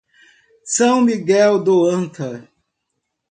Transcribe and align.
São 0.65 0.99
Miguel 1.01 1.63
do 1.63 1.85
Anta 1.85 2.49